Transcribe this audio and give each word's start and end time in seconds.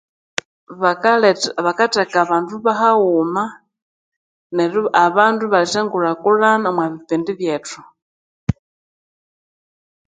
Bakaletha 0.81 1.49
bakatheka 1.65 2.17
abandu 2.25 2.53
bahaghuma 2.65 3.43
abandu 5.05 5.41
ibaletha 5.47 5.77
enhulhakulhana 5.83 6.65
omwa 6.71 6.85
bipindi 6.93 7.31
byethu 7.39 7.81